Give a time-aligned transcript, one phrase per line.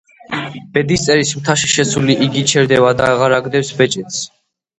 [0.77, 4.19] ბედისწერის მთაში შესული, იგი ჩერდება და აღარ აგდებს ბეჭედს.